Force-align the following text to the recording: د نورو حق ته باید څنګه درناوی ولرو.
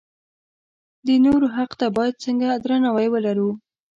د 1.07 1.09
نورو 1.25 1.47
حق 1.55 1.71
ته 1.79 1.87
باید 1.97 2.21
څنګه 2.23 2.47
درناوی 2.63 3.07
ولرو. 3.11 3.49